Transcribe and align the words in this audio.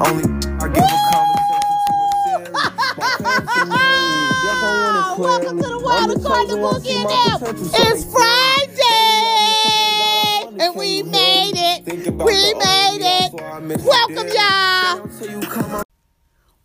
Only 0.00 0.24
I 0.60 0.68
give 0.68 0.84
a 0.92 0.98
conversation 1.12 1.78
to 1.86 1.92
a 2.04 2.08
series. 2.24 2.52
My 2.52 3.10
fans 3.22 3.50
can 3.52 3.68
marry. 3.68 4.32
Yes, 4.42 4.62
I 4.62 4.72
want 4.72 4.96
it 4.98 5.06
clearly. 5.16 5.44
Welcome 5.46 5.58
to 5.62 5.68
the 5.68 5.80
Wild 5.80 6.00
I'm 6.02 6.10
According 6.16 6.48
to 6.48 6.56
Boogie 6.56 6.94
and 6.94 7.04
my 7.04 7.10
them. 7.10 7.40
potential, 7.40 7.66
so 7.66 7.82
It's 7.92 8.04
Friday, 10.52 10.64
and 10.64 10.76
we 10.76 11.02
made 11.04 11.52
it. 11.56 11.86
We 11.86 12.54
made 12.54 12.96
it. 12.96 12.98
me, 12.98 12.98
that's 13.00 13.32
why 13.34 13.50
I 13.50 13.60
miss 13.60 13.82
you 13.82 13.88
Welcome, 13.90 14.28
y'all. 14.28 14.96
Down 14.98 15.10
till 15.18 15.30
you 15.30 15.40
come 15.48 15.70
on. 15.74 15.84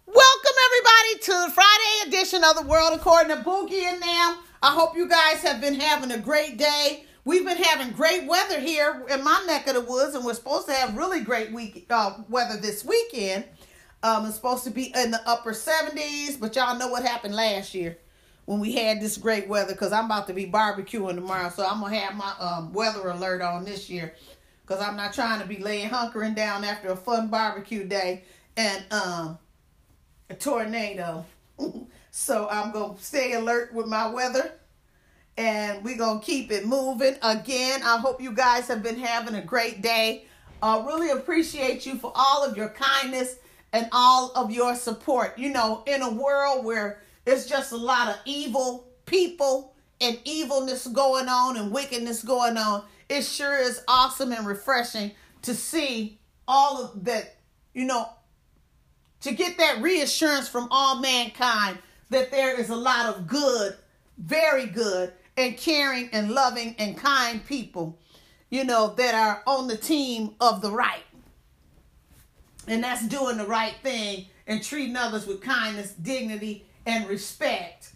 Welcome 0.07 0.57
everybody 0.67 1.19
to 1.23 1.31
the 1.47 1.51
Friday 1.53 2.07
edition 2.07 2.43
of 2.43 2.55
the 2.57 2.63
World 2.63 2.93
According 2.93 3.35
to 3.37 3.43
Boogie 3.43 3.83
and 3.83 4.01
them. 4.01 4.37
I 4.63 4.71
hope 4.73 4.95
you 4.97 5.07
guys 5.07 5.41
have 5.43 5.61
been 5.61 5.79
having 5.79 6.11
a 6.11 6.17
great 6.19 6.57
day. 6.57 7.05
We've 7.27 7.43
been 7.43 7.57
having 7.57 7.91
great 7.91 8.25
weather 8.25 8.57
here 8.57 9.03
in 9.09 9.21
my 9.21 9.43
neck 9.47 9.67
of 9.67 9.73
the 9.73 9.81
woods, 9.81 10.15
and 10.15 10.23
we're 10.23 10.33
supposed 10.33 10.65
to 10.67 10.73
have 10.73 10.95
really 10.95 11.19
great 11.19 11.51
week 11.51 11.85
uh, 11.89 12.13
weather 12.29 12.55
this 12.55 12.85
weekend. 12.85 13.43
Um, 14.01 14.25
it's 14.25 14.35
supposed 14.35 14.63
to 14.63 14.69
be 14.69 14.93
in 14.95 15.11
the 15.11 15.19
upper 15.27 15.51
70s, 15.51 16.39
but 16.39 16.55
y'all 16.55 16.79
know 16.79 16.87
what 16.87 17.03
happened 17.03 17.35
last 17.35 17.73
year 17.73 17.97
when 18.45 18.61
we 18.61 18.75
had 18.75 19.01
this 19.01 19.17
great 19.17 19.49
weather. 19.49 19.73
Because 19.73 19.91
I'm 19.91 20.05
about 20.05 20.27
to 20.27 20.33
be 20.33 20.45
barbecuing 20.45 21.15
tomorrow, 21.15 21.49
so 21.49 21.67
I'm 21.67 21.81
gonna 21.81 21.97
have 21.97 22.15
my 22.15 22.33
um, 22.39 22.71
weather 22.71 23.09
alert 23.09 23.41
on 23.41 23.65
this 23.65 23.89
year. 23.89 24.15
Because 24.65 24.81
I'm 24.81 24.95
not 24.95 25.11
trying 25.11 25.41
to 25.41 25.45
be 25.45 25.57
laying 25.57 25.89
hunkering 25.89 26.33
down 26.33 26.63
after 26.63 26.87
a 26.87 26.95
fun 26.95 27.27
barbecue 27.27 27.83
day 27.83 28.23
and 28.55 28.85
um 28.89 29.37
a 30.29 30.33
tornado. 30.33 31.25
so 32.11 32.47
I'm 32.49 32.71
to 32.71 32.95
stay 33.03 33.33
alert 33.33 33.73
with 33.73 33.87
my 33.87 34.07
weather 34.07 34.53
and 35.37 35.83
we're 35.83 35.97
going 35.97 36.19
to 36.19 36.25
keep 36.25 36.51
it 36.51 36.65
moving. 36.65 37.15
Again, 37.21 37.81
I 37.83 37.97
hope 37.97 38.21
you 38.21 38.33
guys 38.33 38.67
have 38.67 38.81
been 38.81 38.99
having 38.99 39.35
a 39.35 39.41
great 39.41 39.81
day. 39.81 40.25
I 40.61 40.83
really 40.83 41.11
appreciate 41.11 41.85
you 41.85 41.95
for 41.97 42.11
all 42.15 42.43
of 42.43 42.57
your 42.57 42.69
kindness 42.69 43.35
and 43.71 43.87
all 43.91 44.31
of 44.35 44.49
your 44.51 44.75
support. 44.75 45.37
You 45.37 45.49
know, 45.49 45.83
in 45.85 46.01
a 46.01 46.09
world 46.09 46.65
where 46.65 47.01
it's 47.25 47.45
just 47.45 47.71
a 47.71 47.77
lot 47.77 48.09
of 48.09 48.15
evil 48.25 48.87
people 49.05 49.75
and 50.01 50.19
evilness 50.25 50.87
going 50.87 51.27
on 51.27 51.57
and 51.57 51.71
wickedness 51.71 52.23
going 52.23 52.57
on, 52.57 52.83
it 53.09 53.23
sure 53.23 53.57
is 53.59 53.83
awesome 53.87 54.31
and 54.31 54.47
refreshing 54.47 55.11
to 55.43 55.53
see 55.53 56.19
all 56.47 56.83
of 56.83 57.05
that, 57.05 57.37
you 57.73 57.85
know, 57.85 58.09
to 59.21 59.33
get 59.33 59.57
that 59.57 59.81
reassurance 59.81 60.47
from 60.47 60.67
all 60.71 60.99
mankind 60.99 61.77
that 62.09 62.31
there 62.31 62.59
is 62.59 62.69
a 62.69 62.75
lot 62.75 63.05
of 63.07 63.27
good, 63.27 63.75
very 64.17 64.65
good, 64.65 65.13
and 65.37 65.55
caring 65.55 66.09
and 66.11 66.31
loving 66.31 66.75
and 66.79 66.97
kind 66.97 67.45
people, 67.45 67.97
you 68.49 68.63
know, 68.63 68.93
that 68.95 69.13
are 69.15 69.43
on 69.45 69.67
the 69.67 69.77
team 69.77 70.35
of 70.41 70.61
the 70.61 70.71
right. 70.71 71.03
And 72.67 72.83
that's 72.83 73.07
doing 73.07 73.37
the 73.37 73.45
right 73.45 73.75
thing 73.81 74.25
and 74.47 74.61
treating 74.63 74.97
others 74.97 75.25
with 75.25 75.41
kindness, 75.41 75.93
dignity, 75.93 76.65
and 76.85 77.07
respect. 77.07 77.93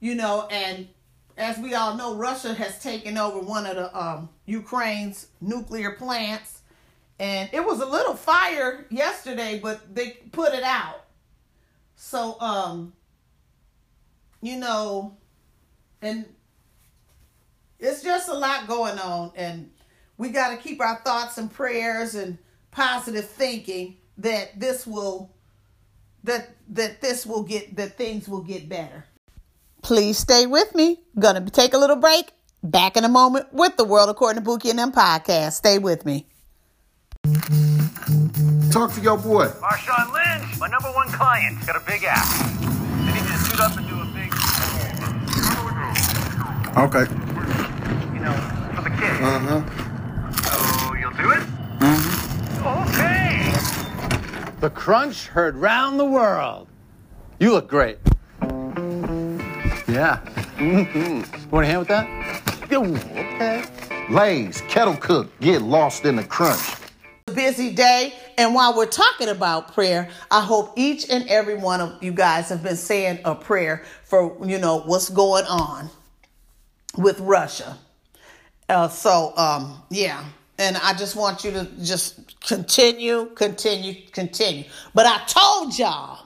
You 0.00 0.14
know, 0.14 0.46
and 0.50 0.88
as 1.36 1.58
we 1.58 1.74
all 1.74 1.96
know, 1.96 2.14
Russia 2.14 2.54
has 2.54 2.82
taken 2.82 3.18
over 3.18 3.40
one 3.40 3.66
of 3.66 3.76
the 3.76 3.98
um, 3.98 4.30
Ukraine's 4.46 5.26
nuclear 5.40 5.90
plants 5.90 6.56
and 7.18 7.48
it 7.52 7.64
was 7.64 7.80
a 7.80 7.86
little 7.86 8.14
fire 8.14 8.86
yesterday 8.90 9.58
but 9.62 9.94
they 9.94 10.10
put 10.32 10.52
it 10.52 10.62
out 10.62 11.04
so 11.94 12.38
um 12.40 12.92
you 14.42 14.56
know 14.56 15.16
and 16.02 16.26
it's 17.78 18.02
just 18.02 18.28
a 18.28 18.34
lot 18.34 18.66
going 18.66 18.98
on 18.98 19.32
and 19.36 19.70
we 20.18 20.30
got 20.30 20.50
to 20.50 20.56
keep 20.56 20.80
our 20.80 20.96
thoughts 21.04 21.38
and 21.38 21.50
prayers 21.52 22.14
and 22.14 22.38
positive 22.70 23.26
thinking 23.28 23.96
that 24.18 24.58
this 24.58 24.86
will 24.86 25.34
that 26.24 26.50
that 26.68 27.00
this 27.00 27.24
will 27.26 27.42
get 27.42 27.76
that 27.76 27.96
things 27.96 28.28
will 28.28 28.42
get 28.42 28.68
better 28.68 29.04
please 29.82 30.18
stay 30.18 30.46
with 30.46 30.74
me 30.74 31.00
gonna 31.18 31.48
take 31.50 31.74
a 31.74 31.78
little 31.78 31.96
break 31.96 32.32
back 32.62 32.96
in 32.96 33.04
a 33.04 33.08
moment 33.08 33.46
with 33.52 33.76
the 33.76 33.84
world 33.84 34.08
according 34.08 34.42
to 34.42 34.48
Buki 34.48 34.70
and 34.70 34.78
them 34.78 34.92
podcast 34.92 35.52
stay 35.52 35.78
with 35.78 36.04
me 36.04 36.26
Talk 38.70 38.92
to 38.92 39.00
your 39.00 39.16
boy. 39.16 39.46
Marshawn 39.46 40.12
Lynch, 40.12 40.60
my 40.60 40.68
number 40.68 40.88
one 40.92 41.08
client, 41.08 41.66
got 41.66 41.76
a 41.76 41.80
big 41.86 42.04
ass. 42.04 42.40
I 42.40 43.12
need 43.12 43.22
you 43.22 43.26
to 43.26 43.38
suit 43.38 43.60
up 43.60 43.76
and 43.76 43.88
do 43.88 44.00
a 44.00 44.04
big, 44.14 44.32
Okay. 46.76 47.25
You 48.26 48.32
know, 48.32 48.38
for 48.74 48.82
the 48.82 48.90
kids. 48.90 49.20
Uh 49.20 49.38
huh. 49.38 49.62
So 50.42 50.94
you'll 50.94 51.12
do 51.12 51.30
it? 51.30 51.42
Okay. 52.66 53.52
The 54.60 54.70
crunch 54.70 55.28
heard 55.28 55.56
round 55.56 56.00
the 56.00 56.04
world. 56.04 56.66
You 57.38 57.52
look 57.52 57.68
great. 57.68 57.98
Yeah. 59.88 60.20
Mm-hmm. 60.56 61.50
Want 61.50 61.64
a 61.64 61.68
hand 61.68 61.78
with 61.80 61.88
that? 61.88 62.08
Yo, 62.70 62.82
okay. 62.82 63.64
Lay's, 64.10 64.60
kettle 64.62 64.96
cook, 64.96 65.30
get 65.40 65.62
lost 65.62 66.04
in 66.04 66.16
the 66.16 66.24
crunch. 66.24 66.74
busy 67.32 67.72
day. 67.72 68.14
And 68.38 68.54
while 68.54 68.76
we're 68.76 68.86
talking 68.86 69.28
about 69.28 69.72
prayer, 69.72 70.08
I 70.30 70.40
hope 70.40 70.72
each 70.76 71.08
and 71.10 71.28
every 71.28 71.54
one 71.54 71.80
of 71.80 72.02
you 72.02 72.12
guys 72.12 72.48
have 72.48 72.62
been 72.62 72.76
saying 72.76 73.20
a 73.24 73.34
prayer 73.34 73.84
for, 74.04 74.36
you 74.44 74.58
know, 74.58 74.80
what's 74.80 75.10
going 75.10 75.44
on 75.46 75.90
with 76.96 77.20
Russia. 77.20 77.78
Uh, 78.68 78.88
so, 78.88 79.36
um, 79.36 79.82
yeah. 79.90 80.24
And 80.58 80.76
I 80.78 80.94
just 80.94 81.16
want 81.16 81.44
you 81.44 81.50
to 81.52 81.68
just 81.82 82.40
continue, 82.40 83.26
continue, 83.34 83.94
continue. 84.12 84.64
But 84.94 85.06
I 85.06 85.22
told 85.26 85.78
y'all, 85.78 86.24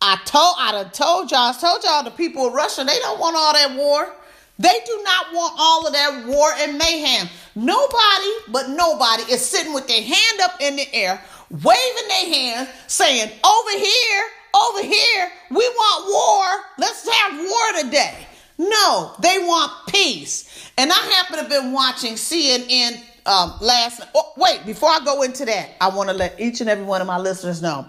I 0.00 0.18
told, 0.24 0.56
I 0.58 0.72
done 0.72 0.90
told 0.90 1.30
y'all, 1.30 1.50
I 1.50 1.52
told 1.52 1.84
y'all 1.84 2.04
the 2.04 2.10
people 2.10 2.46
of 2.46 2.54
Russia, 2.54 2.84
they 2.84 2.98
don't 3.00 3.18
want 3.18 3.36
all 3.36 3.52
that 3.52 3.76
war. 3.76 4.14
They 4.58 4.78
do 4.86 5.00
not 5.04 5.26
want 5.32 5.54
all 5.58 5.86
of 5.86 5.92
that 5.92 6.26
war 6.26 6.50
and 6.58 6.78
mayhem. 6.78 7.28
Nobody, 7.54 8.30
but 8.48 8.68
nobody, 8.68 9.22
is 9.32 9.44
sitting 9.44 9.72
with 9.72 9.88
their 9.88 10.02
hand 10.02 10.40
up 10.42 10.52
in 10.60 10.76
the 10.76 10.94
air, 10.94 11.20
waving 11.50 12.08
their 12.08 12.34
hands, 12.34 12.68
saying, 12.86 13.30
Over 13.44 13.78
here, 13.78 14.22
over 14.54 14.82
here, 14.82 15.32
we 15.50 15.68
want 15.68 16.08
war. 16.08 16.64
Let's 16.78 17.08
have 17.08 17.38
war 17.38 17.82
today. 17.82 18.26
No, 18.60 19.14
they 19.20 19.38
want 19.38 19.72
peace. 19.88 20.70
And 20.76 20.92
I 20.92 20.94
happen 20.94 21.36
to 21.36 21.42
have 21.44 21.48
been 21.48 21.72
watching 21.72 22.12
CNN 22.12 23.02
um, 23.24 23.54
last. 23.62 24.02
Oh, 24.14 24.34
wait, 24.36 24.66
before 24.66 24.90
I 24.90 25.00
go 25.02 25.22
into 25.22 25.46
that, 25.46 25.70
I 25.80 25.88
want 25.88 26.10
to 26.10 26.14
let 26.14 26.38
each 26.38 26.60
and 26.60 26.68
every 26.68 26.84
one 26.84 27.00
of 27.00 27.06
my 27.06 27.16
listeners 27.16 27.62
know 27.62 27.88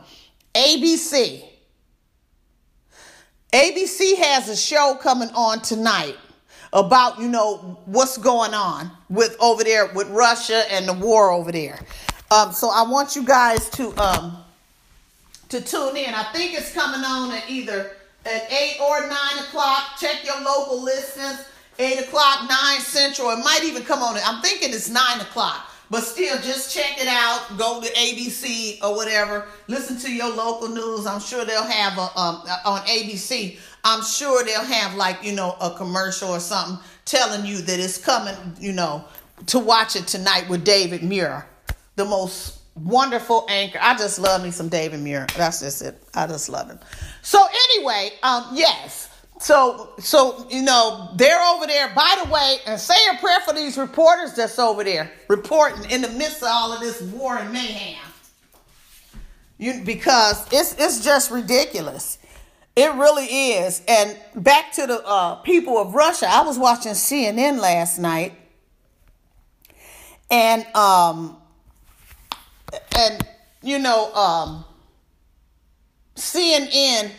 ABC. 0.55 1.43
ABC 3.51 4.15
has 4.15 4.47
a 4.47 4.55
show 4.55 4.97
coming 5.01 5.27
on 5.35 5.61
tonight 5.61 6.15
about 6.71 7.19
you 7.19 7.27
know 7.27 7.77
what's 7.83 8.17
going 8.17 8.53
on 8.53 8.89
with 9.09 9.35
over 9.41 9.65
there 9.65 9.87
with 9.87 10.09
Russia 10.09 10.63
and 10.71 10.87
the 10.87 10.93
war 10.93 11.31
over 11.31 11.51
there. 11.51 11.81
Um, 12.33 12.53
so 12.53 12.69
I 12.69 12.83
want 12.83 13.17
you 13.17 13.25
guys 13.25 13.69
to 13.71 13.93
um, 13.97 14.37
to 15.49 15.59
tune 15.59 15.97
in. 15.97 16.13
I 16.13 16.31
think 16.31 16.53
it's 16.53 16.73
coming 16.73 17.03
on 17.03 17.33
at 17.33 17.49
either 17.49 17.91
at 18.25 18.51
eight 18.51 18.77
or 18.81 19.01
nine 19.01 19.39
o'clock. 19.39 19.97
Check 19.99 20.25
your 20.25 20.41
local 20.41 20.81
listings. 20.81 21.45
Eight 21.79 21.99
o'clock, 21.99 22.47
nine 22.49 22.79
central. 22.79 23.29
It 23.31 23.43
might 23.43 23.63
even 23.63 23.83
come 23.83 24.01
on. 24.01 24.17
I'm 24.23 24.41
thinking 24.41 24.69
it's 24.69 24.89
nine 24.89 25.19
o'clock. 25.21 25.67
But 25.89 26.03
still, 26.03 26.37
just 26.41 26.73
check 26.73 27.01
it 27.01 27.07
out. 27.07 27.57
Go 27.57 27.81
to 27.81 27.87
ABC 27.87 28.81
or 28.83 28.95
whatever. 28.95 29.47
Listen 29.67 29.97
to 29.99 30.13
your 30.13 30.33
local 30.33 30.69
news. 30.69 31.05
I'm 31.05 31.19
sure 31.19 31.43
they'll 31.43 31.63
have 31.63 31.97
a 31.97 32.19
um, 32.19 32.43
on 32.65 32.81
ABC. 32.81 33.57
I'm 33.83 34.03
sure 34.03 34.43
they'll 34.43 34.63
have 34.63 34.95
like 34.95 35.23
you 35.23 35.33
know 35.33 35.55
a 35.59 35.71
commercial 35.71 36.29
or 36.29 36.39
something 36.39 36.77
telling 37.05 37.45
you 37.45 37.61
that 37.61 37.79
it's 37.79 37.97
coming. 37.97 38.35
You 38.59 38.73
know 38.73 39.05
to 39.47 39.59
watch 39.59 39.95
it 39.95 40.07
tonight 40.07 40.47
with 40.49 40.63
David 40.63 41.03
Muir, 41.03 41.45
the 41.95 42.05
most 42.05 42.60
wonderful 42.75 43.45
anchor. 43.49 43.79
I 43.81 43.95
just 43.95 44.19
love 44.19 44.43
me 44.43 44.51
some 44.51 44.69
David 44.69 44.99
Muir. 45.01 45.27
That's 45.37 45.59
just 45.59 45.81
it. 45.81 46.01
I 46.13 46.27
just 46.27 46.49
love 46.49 46.67
him. 46.69 46.79
So 47.21 47.43
anyway, 47.69 48.11
um, 48.23 48.47
yes. 48.53 49.09
So 49.39 49.93
so 49.97 50.45
you 50.49 50.61
know 50.61 51.09
they're 51.15 51.41
over 51.41 51.65
there. 51.65 51.89
By 51.95 52.21
the 52.23 52.31
way, 52.31 52.57
and 52.67 52.79
say 52.79 52.95
a 53.11 53.17
prayer 53.17 53.39
for 53.41 53.53
these 53.53 53.77
reporters 53.77 54.33
that's 54.33 54.59
over 54.59 54.83
there 54.83 55.11
reporting 55.27 55.89
in 55.89 56.01
the 56.01 56.09
midst 56.09 56.43
of 56.43 56.49
all 56.49 56.71
of 56.71 56.79
this 56.79 57.01
war 57.01 57.37
and 57.37 57.51
mayhem. 57.51 57.97
You 59.57 59.81
because 59.83 60.47
it's 60.51 60.75
it's 60.77 61.03
just 61.03 61.31
ridiculous. 61.31 62.19
It 62.75 62.93
really 62.93 63.25
is. 63.25 63.81
And 63.87 64.17
back 64.35 64.71
to 64.73 64.87
the 64.87 65.05
uh, 65.05 65.35
people 65.35 65.77
of 65.77 65.93
Russia. 65.93 66.27
I 66.29 66.43
was 66.43 66.57
watching 66.57 66.93
CNN 66.93 67.59
last 67.59 67.99
night, 67.99 68.33
and 70.29 70.65
um, 70.75 71.40
and 72.97 73.25
you 73.61 73.79
know, 73.79 74.13
um, 74.13 74.65
CNN 76.15 77.11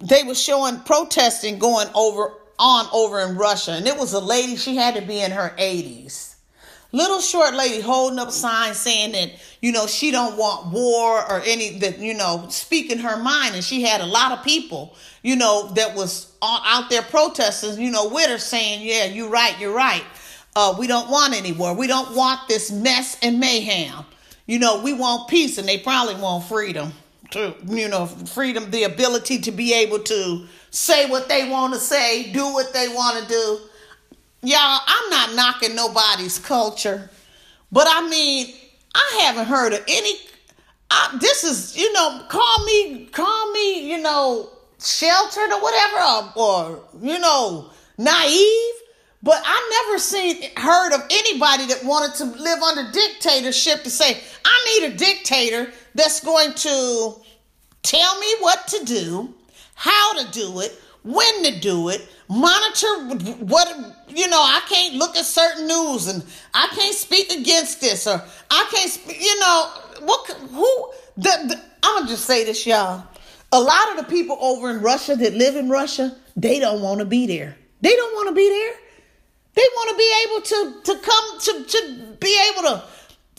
they 0.00 0.22
were 0.22 0.34
showing 0.34 0.78
protesting 0.80 1.58
going 1.58 1.88
over 1.94 2.32
on 2.58 2.86
over 2.92 3.20
in 3.20 3.36
Russia, 3.36 3.72
and 3.72 3.86
it 3.86 3.96
was 3.96 4.12
a 4.12 4.20
lady. 4.20 4.56
She 4.56 4.76
had 4.76 4.94
to 4.94 5.02
be 5.02 5.20
in 5.20 5.30
her 5.32 5.54
eighties, 5.58 6.36
little 6.92 7.20
short 7.20 7.54
lady 7.54 7.80
holding 7.80 8.18
up 8.18 8.30
signs 8.30 8.76
saying 8.76 9.12
that 9.12 9.32
you 9.60 9.72
know 9.72 9.86
she 9.86 10.10
don't 10.10 10.36
want 10.36 10.72
war 10.72 11.18
or 11.30 11.42
any 11.44 11.78
that 11.80 11.98
you 11.98 12.14
know 12.14 12.46
speaking 12.48 12.98
her 12.98 13.16
mind. 13.16 13.54
And 13.54 13.64
she 13.64 13.82
had 13.82 14.00
a 14.00 14.06
lot 14.06 14.32
of 14.32 14.44
people 14.44 14.96
you 15.22 15.36
know 15.36 15.68
that 15.74 15.94
was 15.94 16.32
out 16.42 16.90
there 16.90 17.02
protesting 17.02 17.80
you 17.80 17.90
know 17.90 18.08
with 18.08 18.30
her 18.30 18.38
saying 18.38 18.86
yeah 18.86 19.04
you're 19.04 19.30
right 19.30 19.58
you're 19.58 19.74
right. 19.74 20.04
Uh, 20.56 20.74
we 20.76 20.88
don't 20.88 21.08
want 21.08 21.34
any 21.34 21.52
war. 21.52 21.74
We 21.74 21.86
don't 21.86 22.16
want 22.16 22.48
this 22.48 22.70
mess 22.72 23.16
and 23.22 23.38
mayhem 23.38 24.04
you 24.48 24.58
know 24.58 24.82
we 24.82 24.92
want 24.92 25.28
peace 25.28 25.58
and 25.58 25.68
they 25.68 25.78
probably 25.78 26.16
want 26.16 26.42
freedom 26.42 26.92
to 27.30 27.54
you 27.66 27.88
know 27.88 28.06
freedom 28.06 28.68
the 28.72 28.82
ability 28.82 29.38
to 29.38 29.52
be 29.52 29.72
able 29.72 30.00
to 30.00 30.44
say 30.70 31.08
what 31.08 31.28
they 31.28 31.48
want 31.48 31.72
to 31.72 31.78
say 31.78 32.32
do 32.32 32.52
what 32.52 32.72
they 32.72 32.88
want 32.88 33.22
to 33.22 33.28
do 33.28 33.60
y'all, 34.42 34.80
I'm 34.86 35.10
not 35.10 35.34
knocking 35.34 35.74
nobody's 35.74 36.38
culture, 36.38 37.10
but 37.72 37.86
I 37.88 38.08
mean, 38.08 38.54
I 38.94 39.20
haven't 39.22 39.46
heard 39.46 39.72
of 39.72 39.82
any. 39.88 40.14
I, 40.90 41.18
this 41.20 41.44
is, 41.44 41.76
you 41.76 41.92
know, 41.92 42.24
call 42.28 42.64
me, 42.64 43.06
call 43.06 43.52
me, 43.52 43.90
you 43.90 43.98
know, 43.98 44.50
sheltered 44.80 45.52
or 45.52 45.60
whatever, 45.60 45.96
or, 45.96 46.32
or 46.36 46.84
you 47.02 47.18
know, 47.18 47.70
naive. 47.98 48.74
But 49.20 49.42
I 49.44 49.84
never 49.84 49.98
seen 49.98 50.48
heard 50.56 50.92
of 50.94 51.00
anybody 51.10 51.66
that 51.66 51.84
wanted 51.84 52.16
to 52.18 52.24
live 52.40 52.62
under 52.62 52.90
dictatorship 52.92 53.82
to 53.82 53.90
say, 53.90 54.20
Need 54.76 54.92
a 54.92 54.96
dictator 54.96 55.72
that's 55.94 56.20
going 56.20 56.52
to 56.52 57.14
tell 57.82 58.20
me 58.20 58.34
what 58.40 58.66
to 58.68 58.84
do, 58.84 59.34
how 59.74 60.22
to 60.22 60.30
do 60.30 60.60
it, 60.60 60.72
when 61.02 61.44
to 61.44 61.58
do 61.60 61.88
it, 61.88 62.06
monitor 62.28 62.86
what 63.38 63.66
you 64.08 64.28
know 64.28 64.42
i 64.42 64.60
can't 64.68 64.96
look 64.96 65.16
at 65.16 65.24
certain 65.24 65.66
news 65.66 66.08
and 66.08 66.22
i 66.52 66.68
can't 66.76 66.94
speak 66.94 67.32
against 67.32 67.80
this 67.80 68.06
or 68.06 68.22
i 68.50 68.68
can't 68.70 69.18
you 69.18 69.40
know 69.40 69.70
what 70.04 70.28
who 70.50 70.90
the, 71.16 71.30
the, 71.48 71.60
i'm 71.82 72.00
gonna 72.00 72.08
just 72.10 72.26
say 72.26 72.44
this 72.44 72.66
y'all. 72.66 73.02
A 73.50 73.58
lot 73.58 73.92
of 73.92 73.96
the 73.96 74.12
people 74.12 74.36
over 74.42 74.70
in 74.70 74.82
russia 74.82 75.16
that 75.16 75.32
live 75.32 75.56
in 75.56 75.70
russia 75.70 76.14
they 76.38 76.60
don't 76.60 76.80
want 76.80 77.00
to 77.00 77.04
be 77.04 77.26
there. 77.26 77.56
They 77.80 77.94
don't 77.96 78.14
want 78.14 78.28
to 78.28 78.34
be 78.34 78.48
there. 78.48 78.74
They 79.54 79.62
want 79.74 79.90
to 79.90 79.96
be 79.96 80.10
able 80.24 80.40
to 80.42 80.92
to 80.92 81.00
come 81.04 81.40
to 81.40 81.64
to 81.64 82.16
be 82.20 82.40
able 82.52 82.62
to, 82.68 82.84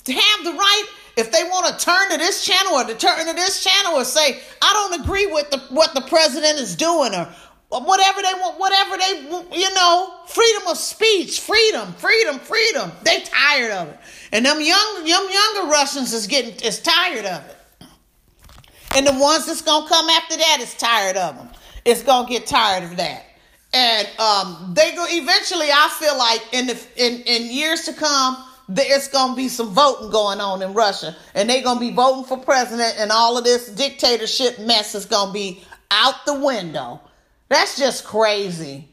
to 0.03 0.13
have 0.13 0.43
the 0.43 0.51
right 0.51 0.85
if 1.19 1.31
they 1.31 1.43
want 1.43 1.67
to 1.67 1.85
turn 1.85 2.09
to 2.11 2.17
this 2.17 2.45
channel 2.45 2.73
or 2.73 2.85
to 2.85 2.95
turn 2.95 3.25
to 3.25 3.33
this 3.33 3.63
channel 3.63 3.93
or 3.93 4.05
say 4.05 4.39
i 4.61 4.73
don't 4.73 5.01
agree 5.01 5.27
with 5.27 5.49
the, 5.51 5.59
what 5.69 5.93
the 5.93 6.01
president 6.01 6.59
is 6.59 6.75
doing 6.75 7.13
or 7.13 7.27
whatever 7.69 8.21
they 8.21 8.33
want, 8.33 8.59
whatever 8.59 8.97
they, 8.97 9.57
you 9.57 9.73
know, 9.75 10.13
freedom 10.27 10.67
of 10.67 10.77
speech, 10.77 11.41
freedom, 11.41 11.93
freedom, 11.93 12.39
freedom. 12.39 12.91
They 13.03 13.21
tired 13.21 13.71
of 13.71 13.87
it, 13.89 13.99
and 14.31 14.45
them 14.45 14.59
young, 14.59 15.03
young, 15.05 15.31
younger 15.31 15.71
Russians 15.71 16.13
is 16.13 16.27
getting 16.27 16.55
is 16.65 16.81
tired 16.81 17.25
of 17.25 17.45
it, 17.45 17.87
and 18.95 19.05
the 19.05 19.13
ones 19.13 19.45
that's 19.45 19.61
gonna 19.61 19.87
come 19.87 20.09
after 20.09 20.37
that 20.37 20.57
is 20.61 20.73
tired 20.75 21.17
of 21.17 21.35
them. 21.37 21.49
It's 21.85 22.03
gonna 22.03 22.27
get 22.27 22.47
tired 22.47 22.83
of 22.83 22.97
that, 22.97 23.23
and 23.73 24.07
um, 24.19 24.73
they 24.73 24.95
go 24.95 25.05
eventually. 25.07 25.67
I 25.71 25.89
feel 25.99 26.17
like 26.17 26.41
in 26.53 26.67
the 26.67 26.87
in 26.95 27.21
in 27.21 27.51
years 27.51 27.83
to 27.83 27.93
come. 27.93 28.45
There's 28.69 29.09
gonna 29.09 29.35
be 29.35 29.49
some 29.49 29.73
voting 29.73 30.11
going 30.11 30.39
on 30.39 30.61
in 30.61 30.73
Russia, 30.73 31.15
and 31.33 31.49
they're 31.49 31.63
gonna 31.63 31.79
be 31.79 31.91
voting 31.91 32.23
for 32.23 32.37
president, 32.37 32.95
and 32.97 33.11
all 33.11 33.37
of 33.37 33.43
this 33.43 33.67
dictatorship 33.67 34.59
mess 34.59 34.95
is 34.95 35.05
gonna 35.05 35.33
be 35.33 35.61
out 35.91 36.25
the 36.25 36.35
window 36.35 37.01
that's 37.49 37.77
just 37.77 38.05
crazy. 38.05 38.87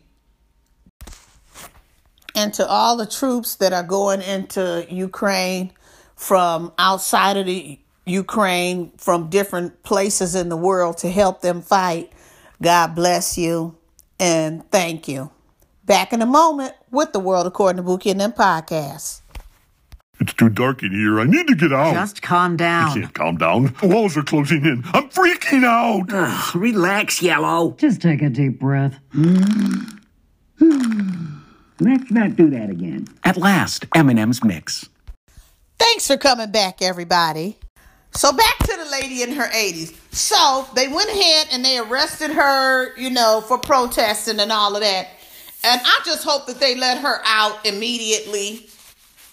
And 2.34 2.52
to 2.54 2.66
all 2.66 2.96
the 2.96 3.06
troops 3.06 3.56
that 3.56 3.72
are 3.72 3.82
going 3.82 4.22
into 4.22 4.86
Ukraine 4.90 5.72
from 6.16 6.72
outside 6.78 7.36
of 7.36 7.46
the 7.46 7.78
Ukraine, 8.06 8.92
from 8.96 9.28
different 9.28 9.82
places 9.82 10.34
in 10.34 10.48
the 10.48 10.56
world 10.56 10.98
to 10.98 11.10
help 11.10 11.42
them 11.42 11.62
fight, 11.62 12.12
God 12.62 12.94
bless 12.94 13.36
you 13.36 13.76
and 14.18 14.68
thank 14.70 15.06
you. 15.06 15.30
Back 15.84 16.12
in 16.12 16.22
a 16.22 16.26
moment 16.26 16.74
with 16.90 17.12
the 17.12 17.20
World 17.20 17.46
According 17.46 17.82
to 17.82 17.88
Buki 17.88 18.10
and 18.10 18.20
them 18.20 18.32
podcasts. 18.32 19.20
It's 20.18 20.32
too 20.32 20.48
dark 20.48 20.82
in 20.82 20.92
here. 20.92 21.20
I 21.20 21.24
need 21.24 21.46
to 21.48 21.54
get 21.54 21.72
out. 21.72 21.92
Just 21.94 22.22
calm 22.22 22.56
down. 22.56 22.84
I 22.84 22.86
down. 22.94 23.02
can't 23.02 23.14
calm 23.14 23.36
down. 23.36 23.74
The 23.80 23.86
walls 23.88 24.16
are 24.16 24.22
closing 24.22 24.64
in. 24.64 24.82
I'm 24.92 25.08
freaking 25.10 25.64
out. 25.64 26.06
Ugh, 26.12 26.56
relax, 26.56 27.20
Yellow. 27.20 27.72
Just 27.78 28.00
take 28.00 28.22
a 28.22 28.30
deep 28.30 28.58
breath. 28.58 28.98
Hmm. 29.12 29.82
Hmm. 30.58 31.26
Let's 31.80 32.10
not 32.10 32.36
do 32.36 32.48
that 32.50 32.70
again. 32.70 33.06
At 33.24 33.36
last, 33.36 33.84
M&M's 33.94 34.42
Mix. 34.42 34.88
Thanks 35.78 36.06
for 36.06 36.16
coming 36.16 36.50
back, 36.50 36.80
everybody. 36.80 37.58
So 38.14 38.32
back 38.32 38.58
to 38.60 38.76
the 38.76 38.88
lady 38.90 39.22
in 39.22 39.32
her 39.32 39.46
80s. 39.48 39.94
So 40.14 40.66
they 40.74 40.88
went 40.88 41.10
ahead 41.10 41.48
and 41.52 41.62
they 41.62 41.76
arrested 41.78 42.30
her, 42.30 42.96
you 42.96 43.10
know, 43.10 43.44
for 43.46 43.58
protesting 43.58 44.40
and 44.40 44.50
all 44.50 44.74
of 44.74 44.80
that. 44.80 45.08
And 45.62 45.80
I 45.84 46.00
just 46.04 46.24
hope 46.24 46.46
that 46.46 46.58
they 46.58 46.76
let 46.76 46.98
her 46.98 47.20
out 47.26 47.66
immediately, 47.66 48.68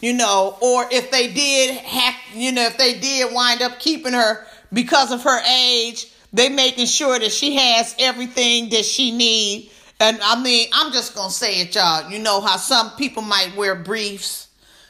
you 0.03 0.11
know, 0.11 0.57
or 0.59 0.85
if 0.91 1.11
they 1.11 1.31
did 1.31 1.77
have, 1.77 2.15
you 2.35 2.51
know, 2.51 2.65
if 2.65 2.77
they 2.77 2.99
did 2.99 3.33
wind 3.33 3.61
up 3.61 3.79
keeping 3.79 4.11
her 4.11 4.45
because 4.73 5.13
of 5.13 5.23
her 5.23 5.39
age, 5.49 6.07
they 6.33 6.49
making 6.49 6.87
sure 6.87 7.17
that 7.17 7.31
she 7.31 7.55
has 7.55 7.95
everything 7.97 8.69
that 8.71 8.83
she 8.83 9.11
need. 9.15 9.71
And 10.01 10.19
I 10.21 10.41
mean, 10.41 10.67
I'm 10.73 10.91
just 10.91 11.15
gonna 11.15 11.31
say 11.31 11.61
it, 11.61 11.73
y'all. 11.73 12.11
You 12.11 12.19
know 12.19 12.41
how 12.41 12.57
some 12.57 12.91
people 12.97 13.23
might 13.23 13.55
wear 13.55 13.75
briefs 13.75 14.49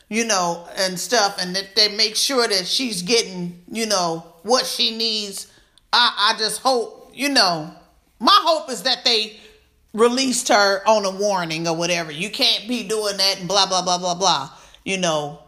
you 0.10 0.26
know, 0.26 0.68
and 0.78 1.00
stuff, 1.00 1.38
and 1.40 1.56
that 1.56 1.76
they 1.76 1.96
make 1.96 2.16
sure 2.16 2.48
that 2.48 2.68
she's 2.68 3.02
getting, 3.02 3.64
you 3.72 3.88
know, 3.88 4.24
what 4.44 4.64
she 4.64 4.96
needs. 4.96 5.52
I, 5.92 6.34
I 6.34 6.38
just 6.38 6.62
hope, 6.62 7.12
you 7.16 7.30
know, 7.30 7.74
my 8.20 8.40
hope 8.44 8.70
is 8.70 8.84
that 8.84 9.04
they 9.06 9.38
released 9.94 10.50
her 10.50 10.88
on 10.88 11.06
a 11.06 11.12
warning 11.12 11.68
or 11.68 11.76
whatever. 11.76 12.12
You 12.12 12.30
can't 12.30 12.68
be 12.68 12.88
doing 12.88 13.18
that 13.18 13.40
and 13.40 13.48
blah, 13.48 13.66
blah, 13.66 13.82
blah, 13.82 13.98
blah, 13.98 14.14
blah. 14.14 14.52
You 14.84 14.98
know, 14.98 15.40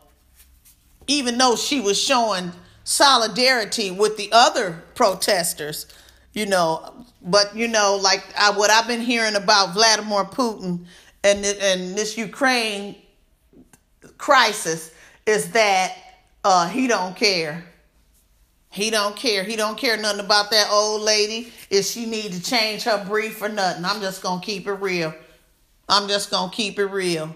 even 1.08 1.38
though 1.38 1.56
she 1.56 1.82
was 1.82 2.02
showing 2.02 2.52
solidarity 2.84 3.92
with 3.92 4.18
the 4.18 4.30
other 4.32 4.84
protesters, 4.96 5.88
you 6.34 6.46
know, 6.46 7.06
but 7.22 7.56
you 7.56 7.68
know, 7.68 8.00
like 8.02 8.24
I, 8.38 8.52
what 8.52 8.70
I've 8.70 8.88
been 8.88 9.02
hearing 9.02 9.36
about 9.36 9.74
Vladimir 9.74 10.26
Putin 10.26 10.86
and 11.24 11.46
and 11.46 11.98
this 11.98 12.18
Ukraine 12.18 12.96
crisis 14.18 14.92
is 15.26 15.52
that 15.52 15.96
uh, 16.44 16.68
he 16.70 16.88
don't 16.88 17.16
care. 17.16 17.66
He 18.70 18.90
don't 18.90 19.16
care. 19.16 19.44
He 19.44 19.56
don't 19.56 19.78
care 19.78 19.98
nothing 19.98 20.24
about 20.24 20.52
that 20.52 20.68
old 20.70 21.02
lady. 21.02 21.52
If 21.70 21.86
she 21.86 22.06
need 22.06 22.34
to 22.34 22.44
change 22.44 22.84
her 22.84 23.04
brief 23.06 23.42
or 23.42 23.50
nothing, 23.50 23.86
I'm 23.86 24.02
just 24.02 24.22
gonna 24.22 24.42
keep 24.42 24.68
it 24.68 24.74
real. 24.74 25.14
I'm 25.88 26.08
just 26.08 26.30
gonna 26.30 26.52
keep 26.52 26.78
it 26.78 26.88
real. 26.88 27.36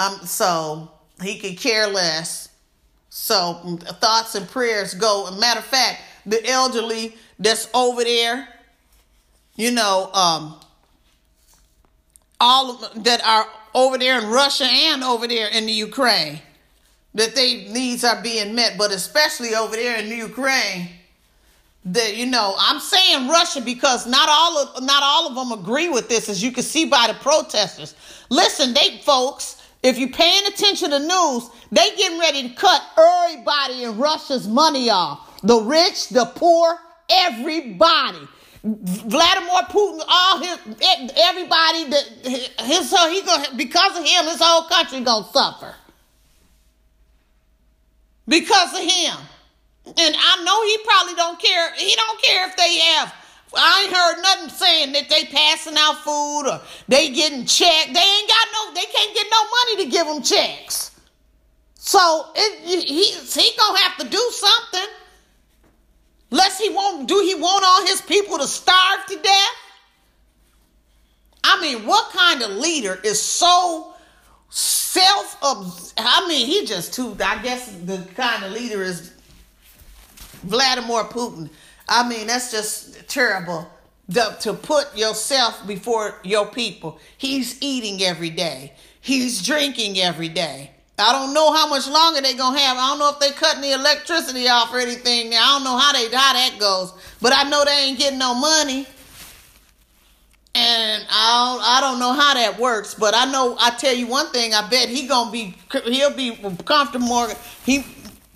Um, 0.00 0.24
so 0.24 0.90
he 1.22 1.38
could 1.38 1.58
care 1.58 1.86
less. 1.86 2.48
So 3.10 3.78
thoughts 4.00 4.34
and 4.34 4.48
prayers 4.48 4.94
go. 4.94 5.30
Matter 5.38 5.60
of 5.60 5.66
fact, 5.66 6.00
the 6.24 6.44
elderly 6.48 7.14
that's 7.38 7.68
over 7.74 8.02
there, 8.02 8.48
you 9.56 9.70
know, 9.72 10.10
um, 10.14 10.56
all 12.40 12.76
that 12.96 13.22
are 13.26 13.46
over 13.74 13.98
there 13.98 14.18
in 14.20 14.28
Russia 14.28 14.64
and 14.64 15.04
over 15.04 15.28
there 15.28 15.48
in 15.48 15.66
the 15.66 15.72
Ukraine, 15.72 16.40
that 17.14 17.34
they 17.34 17.68
needs 17.68 18.02
are 18.02 18.22
being 18.22 18.54
met, 18.54 18.78
but 18.78 18.92
especially 18.92 19.54
over 19.54 19.76
there 19.76 19.98
in 19.98 20.08
the 20.08 20.16
Ukraine. 20.16 20.88
That 21.84 22.16
you 22.16 22.26
know, 22.26 22.54
I'm 22.58 22.78
saying 22.78 23.28
Russia 23.28 23.60
because 23.60 24.06
not 24.06 24.28
all 24.30 24.58
of 24.58 24.82
not 24.82 25.02
all 25.02 25.28
of 25.28 25.34
them 25.34 25.58
agree 25.58 25.88
with 25.88 26.08
this, 26.08 26.28
as 26.28 26.42
you 26.42 26.52
can 26.52 26.62
see 26.62 26.84
by 26.84 27.06
the 27.08 27.14
protesters. 27.14 27.94
Listen, 28.28 28.72
they 28.74 28.98
folks, 28.98 29.59
if 29.82 29.98
you're 29.98 30.10
paying 30.10 30.46
attention 30.46 30.90
to 30.90 30.98
news, 30.98 31.48
they 31.72 31.94
getting 31.96 32.18
ready 32.18 32.48
to 32.48 32.54
cut 32.54 32.82
everybody 32.98 33.84
in 33.84 33.98
Russia's 33.98 34.46
money 34.46 34.90
off. 34.90 35.40
The 35.42 35.58
rich, 35.60 36.08
the 36.10 36.26
poor, 36.26 36.78
everybody. 37.08 38.28
Vladimir 38.62 39.62
Putin, 39.70 40.02
all 40.06 40.38
his 40.38 40.58
everybody 41.16 41.84
that 41.88 42.04
his 42.58 42.90
so 42.90 43.10
he 43.10 43.22
gonna 43.22 43.48
because 43.56 43.98
of 43.98 44.04
him, 44.04 44.26
his 44.26 44.38
whole 44.38 44.68
country 44.68 45.00
gonna 45.00 45.26
suffer. 45.32 45.74
Because 48.28 48.74
of 48.74 48.80
him. 48.80 49.16
And 49.86 50.14
I 50.14 50.44
know 50.44 50.62
he 50.62 50.78
probably 50.84 51.14
don't 51.14 51.40
care. 51.40 51.74
He 51.74 51.96
don't 51.96 52.22
care 52.22 52.48
if 52.48 52.56
they 52.56 52.78
have 52.80 53.14
I 53.56 53.82
ain't 53.82 53.96
heard 53.96 54.22
nothing 54.22 54.48
saying 54.50 54.92
that 54.92 55.08
they 55.08 55.24
passing 55.24 55.74
out 55.76 55.98
food 56.04 56.42
or 56.46 56.60
they 56.88 57.10
getting 57.10 57.46
checked. 57.46 57.92
They 57.92 58.00
ain't 58.00 58.28
got 58.28 58.48
no, 58.52 58.74
they 58.74 58.86
can't 58.86 59.14
get 59.14 59.26
no 59.30 59.42
money 59.44 59.84
to 59.84 59.90
give 59.90 60.06
them 60.06 60.22
checks. 60.22 60.92
So 61.74 62.26
it, 62.34 62.84
he, 62.86 63.10
he 63.10 63.56
gonna 63.56 63.78
have 63.78 63.96
to 63.98 64.08
do 64.08 64.30
something. 64.32 64.88
Lest 66.30 66.62
he 66.62 66.68
won't 66.70 67.08
do 67.08 67.20
he 67.20 67.34
want 67.34 67.64
all 67.66 67.86
his 67.86 68.00
people 68.02 68.38
to 68.38 68.46
starve 68.46 69.06
to 69.06 69.16
death? 69.16 69.56
I 71.42 71.60
mean, 71.60 71.86
what 71.86 72.12
kind 72.12 72.42
of 72.42 72.50
leader 72.50 73.00
is 73.02 73.20
so 73.20 73.94
self 74.50 75.38
I 75.42 76.26
mean, 76.28 76.46
he 76.46 76.66
just 76.66 76.94
too 76.94 77.16
I 77.24 77.42
guess 77.42 77.72
the 77.84 78.06
kind 78.14 78.44
of 78.44 78.52
leader 78.52 78.82
is 78.82 79.12
Vladimir 80.44 81.04
Putin. 81.04 81.50
I 81.90 82.08
mean, 82.08 82.28
that's 82.28 82.52
just 82.52 83.08
terrible. 83.08 83.68
The, 84.08 84.36
to 84.40 84.54
put 84.54 84.96
yourself 84.96 85.66
before 85.66 86.18
your 86.24 86.46
people. 86.46 86.98
He's 87.18 87.60
eating 87.60 88.02
every 88.02 88.30
day. 88.30 88.72
He's 89.00 89.44
drinking 89.44 89.98
every 89.98 90.28
day. 90.28 90.70
I 90.98 91.12
don't 91.12 91.32
know 91.32 91.52
how 91.52 91.68
much 91.68 91.88
longer 91.88 92.20
they 92.20 92.34
gonna 92.34 92.58
have. 92.58 92.76
I 92.76 92.88
don't 92.90 92.98
know 92.98 93.10
if 93.10 93.18
they 93.20 93.30
cutting 93.30 93.62
the 93.62 93.72
electricity 93.72 94.48
off 94.48 94.72
or 94.72 94.78
anything. 94.78 95.32
I 95.32 95.46
don't 95.46 95.64
know 95.64 95.76
how 95.78 95.92
they 95.92 96.04
how 96.04 96.32
that 96.34 96.56
goes, 96.60 96.92
but 97.22 97.32
I 97.34 97.48
know 97.48 97.64
they 97.64 97.86
ain't 97.86 97.98
getting 97.98 98.18
no 98.18 98.34
money. 98.34 98.86
And 100.54 101.06
I 101.08 101.54
don't, 101.54 101.62
I 101.62 101.80
don't 101.80 102.00
know 102.00 102.12
how 102.12 102.34
that 102.34 102.58
works, 102.58 102.94
but 102.94 103.14
I 103.14 103.30
know 103.30 103.56
I 103.60 103.70
tell 103.70 103.94
you 103.94 104.08
one 104.08 104.26
thing. 104.30 104.52
I 104.52 104.68
bet 104.68 104.88
he 104.88 105.06
gonna 105.06 105.30
be 105.30 105.56
he'll 105.84 106.14
be 106.14 106.36
comfortable 106.64 107.06
more. 107.06 107.28
He 107.64 107.84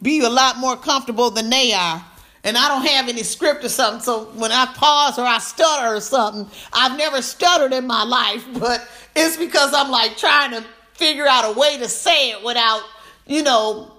be 0.01 0.21
a 0.21 0.31
lot 0.31 0.59
more 0.59 0.77
comfortable 0.77 1.31
than 1.31 1.51
they 1.51 1.73
are. 1.73 2.05
And 2.45 2.59
I 2.59 2.69
don't 2.69 2.87
have 2.87 3.09
any 3.09 3.23
script 3.23 3.65
or 3.65 3.71
something, 3.71 4.03
so 4.03 4.27
when 4.35 4.53
I 4.53 4.67
pause 4.67 5.19
or 5.19 5.25
I 5.25 5.39
stutter 5.39 5.97
or 5.97 6.01
something, 6.01 6.47
I've 6.75 6.97
never 6.99 7.23
stuttered 7.23 7.73
in 7.73 7.87
my 7.87 8.05
life, 8.05 8.47
but 8.59 8.87
it's 9.17 9.37
because 9.39 9.73
I'm 9.75 9.91
like 9.91 10.17
trying 10.19 10.51
to 10.53 10.65
figure 10.93 11.27
out 11.27 11.51
a 11.51 11.59
way 11.59 11.79
to 11.79 11.89
say 11.89 12.31
it 12.31 12.45
without, 12.45 12.83
you 13.27 13.43
know, 13.43 13.93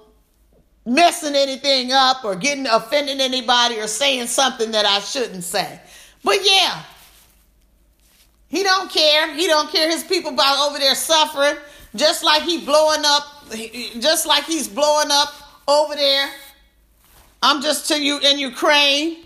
messing 0.86 1.36
anything 1.36 1.92
up 1.92 2.24
or 2.24 2.36
getting 2.36 2.68
offending 2.68 3.20
anybody 3.20 3.80
or 3.80 3.88
saying 3.88 4.28
something 4.28 4.72
that 4.72 4.86
I 4.86 5.00
shouldn't 5.00 5.44
say. 5.44 5.80
But 6.24 6.40
yeah, 6.44 6.84
he 8.48 8.64
don't 8.64 8.92
care. 8.92 9.34
He 9.34 9.48
don't 9.48 9.72
care 9.72 9.90
his 9.90 10.04
people 10.04 10.32
about 10.32 10.70
over 10.70 10.78
there 10.78 10.96
suffering, 10.96 11.56
just 11.96 12.24
like 12.24 12.44
he 12.44 12.64
blowing 12.64 13.02
up, 13.04 13.24
just 14.00 14.28
like 14.28 14.44
he's 14.46 14.68
blowing 14.68 15.10
up 15.12 15.34
over 15.68 15.96
there. 15.96 16.30
I'm 17.46 17.62
just 17.62 17.88
to 17.90 18.04
you 18.04 18.18
in 18.18 18.40
Ukraine. 18.40 19.24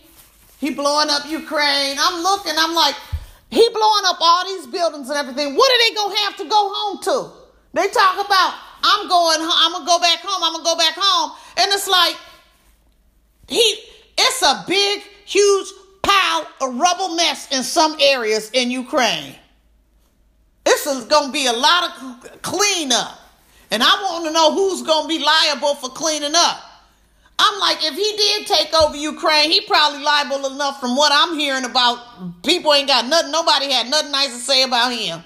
He 0.59 0.71
blowing 0.71 1.09
up 1.09 1.25
Ukraine. 1.25 1.95
I'm 1.97 2.21
looking. 2.21 2.51
I'm 2.57 2.75
like, 2.75 2.95
he 3.49 3.65
blowing 3.69 4.03
up 4.07 4.17
all 4.19 4.45
these 4.45 4.67
buildings 4.67 5.09
and 5.09 5.17
everything. 5.17 5.55
What 5.55 5.71
are 5.71 5.89
they 5.89 5.95
gonna 5.95 6.15
have 6.17 6.35
to 6.35 6.43
go 6.43 6.69
home 6.75 7.01
to? 7.03 7.31
They 7.73 7.87
talk 7.87 8.25
about 8.25 8.55
I'm 8.83 9.07
going. 9.07 9.37
I'm 9.41 9.71
gonna 9.71 9.85
go 9.85 9.99
back 9.99 10.19
home. 10.21 10.43
I'm 10.43 10.51
gonna 10.51 10.65
go 10.65 10.77
back 10.77 10.95
home, 10.97 11.37
and 11.57 11.71
it's 11.71 11.87
like 11.87 12.17
he. 13.47 13.85
It's 14.17 14.41
a 14.41 14.65
big, 14.67 15.01
huge 15.23 15.67
pile 16.01 16.45
of 16.59 16.75
rubble 16.75 17.15
mess 17.15 17.49
in 17.53 17.63
some 17.63 17.95
areas 18.01 18.51
in 18.51 18.69
Ukraine. 18.69 19.33
This 20.65 20.85
is 20.85 21.05
gonna 21.05 21.31
be 21.31 21.45
a 21.45 21.53
lot 21.53 21.83
of 21.85 22.41
cleanup, 22.41 23.17
and 23.71 23.81
I 23.81 23.93
want 24.03 24.25
to 24.25 24.33
know 24.33 24.53
who's 24.53 24.81
gonna 24.81 25.07
be 25.07 25.19
liable 25.19 25.75
for 25.75 25.89
cleaning 25.89 26.33
up. 26.35 26.68
I'm 27.41 27.59
like, 27.61 27.77
if 27.81 27.95
he 27.95 28.17
did 28.17 28.47
take 28.47 28.73
over 28.73 28.97
Ukraine, 28.97 29.49
he 29.49 29.61
probably 29.61 30.03
liable 30.03 30.45
enough 30.53 30.81
from 30.81 30.97
what 30.97 31.13
I'm 31.15 31.39
hearing 31.39 31.63
about 31.63 32.43
people 32.43 32.73
ain't 32.73 32.89
got 32.89 33.05
nothing, 33.05 33.31
nobody 33.31 33.71
had 33.71 33.89
nothing 33.89 34.11
nice 34.11 34.33
to 34.33 34.39
say 34.39 34.63
about 34.63 34.91
him. 34.91 35.23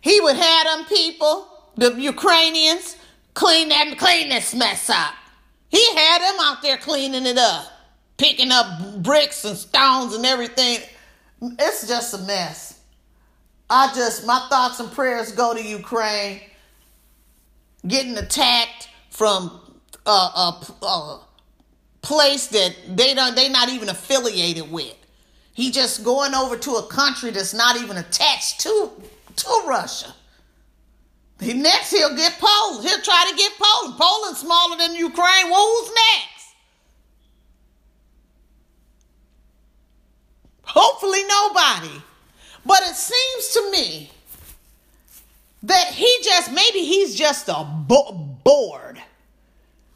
He 0.00 0.20
would 0.20 0.34
have 0.34 0.66
them 0.66 0.86
people, 0.86 1.46
the 1.76 1.92
Ukrainians, 1.94 2.96
clean 3.34 3.68
that 3.68 3.86
and 3.86 3.98
clean 3.98 4.28
this 4.28 4.52
mess 4.52 4.90
up. 4.90 5.14
He 5.68 5.94
had 5.94 6.20
them 6.20 6.40
out 6.40 6.62
there 6.62 6.78
cleaning 6.78 7.26
it 7.26 7.38
up, 7.38 7.66
picking 8.16 8.50
up 8.50 9.02
bricks 9.04 9.44
and 9.44 9.56
stones 9.56 10.14
and 10.14 10.26
everything. 10.26 10.80
It's 11.40 11.86
just 11.86 12.12
a 12.12 12.18
mess. 12.18 12.80
I 13.68 13.92
just 13.94 14.26
my 14.26 14.48
thoughts 14.50 14.80
and 14.80 14.90
prayers 14.90 15.30
go 15.30 15.54
to 15.54 15.62
Ukraine 15.62 16.40
getting 17.86 18.18
attacked 18.18 18.88
from 19.10 19.60
a, 20.06 20.10
a, 20.10 20.66
a 20.82 21.20
place 22.02 22.46
that 22.48 22.74
they 22.88 23.14
don't 23.14 23.34
they 23.36 23.48
not 23.48 23.68
even 23.68 23.88
affiliated 23.88 24.70
with. 24.70 24.94
He 25.52 25.70
just 25.70 26.04
going 26.04 26.34
over 26.34 26.56
to 26.56 26.76
a 26.76 26.86
country 26.86 27.30
that's 27.30 27.54
not 27.54 27.76
even 27.76 27.96
attached 27.96 28.60
to 28.60 28.90
to 29.36 29.62
Russia. 29.66 30.14
He 31.40 31.54
next 31.54 31.90
he'll 31.90 32.16
get 32.16 32.38
Poland. 32.38 32.86
He'll 32.86 33.00
try 33.02 33.26
to 33.30 33.36
get 33.36 33.52
Poland. 33.58 33.98
Poland's 33.98 34.40
smaller 34.40 34.76
than 34.76 34.94
Ukraine. 34.94 35.50
Well, 35.50 35.66
who's 35.66 35.88
next? 35.88 36.54
Hopefully 40.62 41.22
nobody. 41.24 42.02
But 42.64 42.82
it 42.82 42.94
seems 42.94 43.48
to 43.54 43.70
me 43.70 44.10
that 45.62 45.88
he 45.88 46.18
just 46.22 46.52
maybe 46.52 46.84
he's 46.84 47.14
just 47.14 47.48
a 47.48 47.64
bo- 47.64 48.12
bored. 48.44 49.00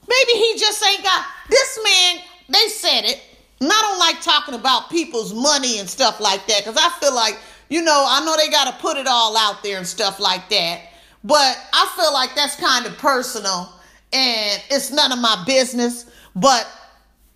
Maybe 0.09 0.33
he 0.39 0.59
just 0.59 0.85
ain't 0.85 1.03
got 1.03 1.27
this 1.49 1.79
man. 1.83 2.23
They 2.49 2.69
said 2.69 3.05
it. 3.05 3.23
And 3.61 3.71
I 3.71 3.81
don't 3.83 3.99
like 3.99 4.21
talking 4.21 4.55
about 4.55 4.91
people's 4.91 5.33
money 5.33 5.79
and 5.79 5.89
stuff 5.89 6.21
like 6.21 6.47
that 6.49 6.65
because 6.65 6.77
I 6.77 6.91
feel 7.01 7.15
like 7.15 7.39
you 7.69 7.83
know 7.83 8.05
I 8.09 8.25
know 8.25 8.37
they 8.37 8.51
got 8.51 8.67
to 8.67 8.81
put 8.81 8.97
it 8.97 9.07
all 9.07 9.37
out 9.37 9.63
there 9.63 9.79
and 9.79 9.87
stuff 9.87 10.21
like 10.21 10.49
that. 10.51 10.81
But 11.23 11.57
I 11.73 11.91
feel 11.97 12.13
like 12.13 12.35
that's 12.35 12.57
kind 12.57 12.85
of 12.85 12.99
personal 12.99 13.73
and 14.13 14.63
it's 14.71 14.91
none 14.91 15.13
of 15.13 15.19
my 15.19 15.43
business. 15.47 16.07
But 16.37 16.69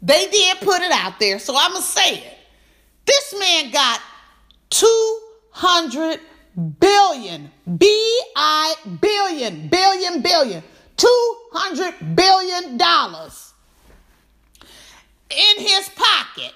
they 0.02 0.28
did 0.28 0.58
put 0.58 0.80
it 0.82 0.92
out 0.92 1.18
there, 1.18 1.38
so 1.38 1.54
I'm 1.56 1.72
gonna 1.72 1.82
say 1.82 2.18
it. 2.18 2.38
This 3.04 3.34
man 3.38 3.70
got 3.70 4.00
two 4.70 5.20
hundred 5.50 6.20
billion, 6.80 7.50
B 7.78 8.22
I 8.36 8.74
billion, 9.00 9.68
billion, 9.68 10.22
billion, 10.22 10.62
two 10.98 11.36
hundred 11.52 12.14
billion 12.14 12.76
dollars 12.76 13.54
in 15.30 15.64
his 15.64 15.88
pocket, 15.90 16.52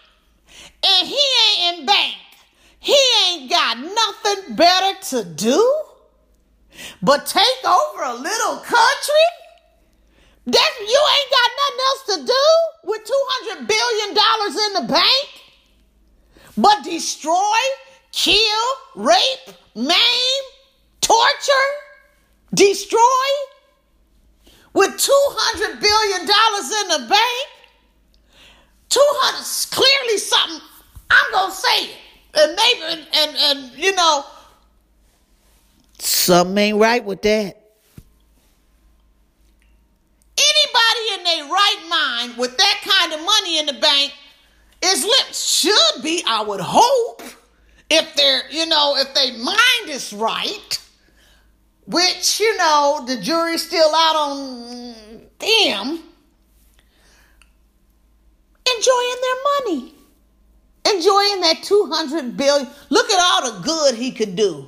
and 0.84 1.08
he 1.08 1.24
ain't 1.46 1.80
in 1.80 1.86
bank. 1.86 2.16
He 2.78 2.98
ain't 3.26 3.48
got 3.48 3.78
nothing 3.78 4.56
better 4.56 4.98
to 5.10 5.24
do 5.24 5.82
but 7.02 7.26
take 7.26 7.64
over 7.64 8.02
a 8.02 8.14
little 8.14 8.56
country. 8.56 9.28
That 10.44 10.70
you 10.80 11.00
ain't 11.14 11.30
got 11.30 11.50
nothing 11.62 11.80
else 11.86 12.02
to 12.06 12.32
do 12.32 12.90
with 12.90 13.04
two 13.04 13.24
hundred 13.28 13.68
billion 13.68 14.14
dollars 14.14 14.66
in 14.66 14.72
the 14.74 14.92
bank, 14.92 15.28
but 16.56 16.82
destroy, 16.82 17.58
kill, 18.10 18.64
rape, 18.96 19.54
maim, 19.76 20.42
torture, 21.00 21.68
destroy 22.54 22.98
with 24.72 24.96
two 24.98 25.12
hundred 25.12 25.80
billion 25.80 26.26
dollars 26.26 26.70
in 26.82 26.88
the 26.88 27.08
bank. 27.08 27.48
Two 28.88 29.00
hundred 29.20 29.44
clearly 29.70 30.18
something. 30.18 30.60
I'm 31.10 31.32
gonna 31.32 31.52
say 31.52 31.84
it, 31.84 31.96
and 32.34 32.56
maybe 32.56 32.82
and 32.84 33.06
and, 33.14 33.36
and 33.36 33.78
you 33.78 33.94
know 33.94 34.24
something 35.98 36.58
ain't 36.58 36.78
right 36.78 37.04
with 37.04 37.22
that. 37.22 37.58
Anybody 40.38 41.04
in 41.14 41.24
their 41.24 41.44
right 41.44 41.86
mind 41.88 42.38
with 42.38 42.56
that 42.56 42.80
kind 42.84 43.12
of 43.12 43.24
money 43.24 43.58
in 43.58 43.66
the 43.66 43.74
bank 43.74 44.12
is 44.82 45.04
lit 45.04 45.34
should 45.34 46.02
be, 46.02 46.24
I 46.26 46.42
would 46.42 46.60
hope, 46.60 47.22
if 47.88 48.14
they're, 48.16 48.42
you 48.50 48.66
know, 48.66 48.96
if 48.96 49.14
they 49.14 49.30
mind 49.36 49.88
is 49.88 50.12
right, 50.12 50.80
which, 51.86 52.40
you 52.40 52.56
know, 52.56 53.04
the 53.06 53.16
jury's 53.16 53.66
still 53.66 53.94
out 53.94 54.16
on 54.16 54.84
them, 55.38 56.02
enjoying 58.76 59.16
their 59.20 59.36
money. 59.58 59.94
Enjoying 60.84 61.40
that 61.42 61.62
200 61.62 62.36
billion. 62.36 62.68
Look 62.90 63.08
at 63.10 63.18
all 63.20 63.52
the 63.52 63.60
good 63.60 63.94
he 63.94 64.10
could 64.10 64.34
do. 64.34 64.66